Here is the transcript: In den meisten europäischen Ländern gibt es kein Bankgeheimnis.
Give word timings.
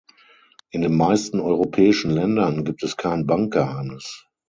In 0.71 0.81
den 0.81 0.97
meisten 0.97 1.39
europäischen 1.39 2.09
Ländern 2.09 2.63
gibt 2.65 2.81
es 2.81 2.97
kein 2.97 3.27
Bankgeheimnis. 3.27 4.25